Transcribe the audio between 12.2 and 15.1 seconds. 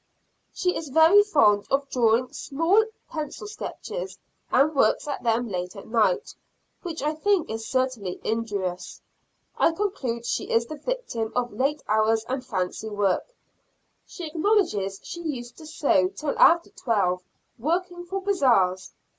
and fancy work; she acknowledges